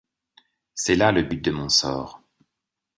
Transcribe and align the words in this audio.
C’est 0.73 0.95
là 0.95 1.11
le 1.11 1.21
but 1.21 1.37
de 1.45 1.51
mon 1.51 1.69
sort. 1.69 2.23